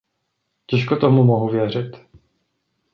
[0.67, 1.95] Těžko tomu mohu věřit.